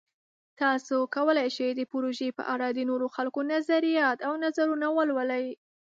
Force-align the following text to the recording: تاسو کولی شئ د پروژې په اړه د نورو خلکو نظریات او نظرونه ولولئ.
تاسو 0.61 0.95
کولی 1.15 1.47
شئ 1.55 1.69
د 1.75 1.81
پروژې 1.91 2.29
په 2.37 2.43
اړه 2.53 2.67
د 2.71 2.79
نورو 2.89 3.07
خلکو 3.15 3.39
نظریات 3.53 4.17
او 4.27 4.33
نظرونه 4.43 4.87
ولولئ. 4.97 5.47